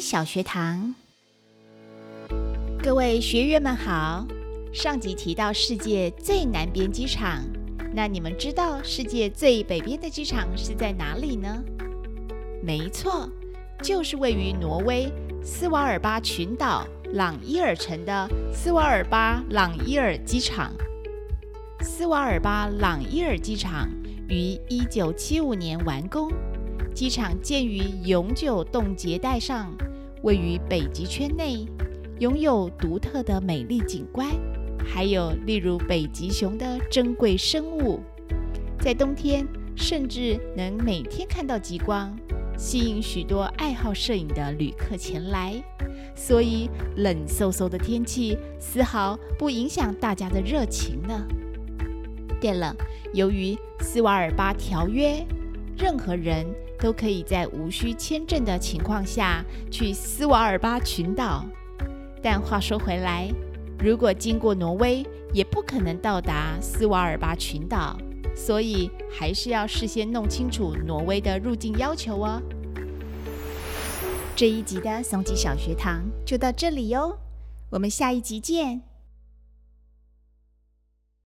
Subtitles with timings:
[0.00, 0.94] 小学堂，
[2.82, 4.26] 各位学员们好。
[4.72, 7.44] 上集提到世界最南边机场，
[7.92, 11.62] 那你们知道世界最北边的机场是在哪里呢？
[12.62, 13.28] 没错，
[13.82, 15.12] 就是位于挪威
[15.44, 20.72] 斯瓦尔巴群岛朗伊尔城的斯瓦尔巴朗伊尔机场。
[21.80, 23.90] 斯瓦尔巴朗伊尔机场
[24.28, 26.32] 于一九七五年完工。
[26.92, 29.72] 机场建于永久冻结带上，
[30.22, 31.66] 位于北极圈内，
[32.18, 34.28] 拥有独特的美丽景观，
[34.84, 38.00] 还有例如北极熊的珍贵生物。
[38.78, 42.14] 在冬天，甚至能每天看到极光，
[42.56, 45.54] 吸引许多爱好摄影的旅客前来。
[46.14, 51.26] 所以，冷飕飕的天气丝毫不影响大家的热情呢。
[52.38, 52.76] 对了，
[53.14, 55.26] 由于斯瓦尔巴条约。
[55.80, 56.46] 任何人
[56.78, 61.44] 都可以在无需签证的情况下去斯瓦尔巴群岛，
[62.22, 63.32] 但话说回来，
[63.78, 67.96] 如果经过挪威，也不可能到达斯瓦尔巴群岛，
[68.36, 72.42] 所以还是要事先弄清楚挪威的入境要求哦。
[74.36, 77.18] 这一集的松吉小学堂就到这里哟，
[77.70, 78.89] 我们下一集见。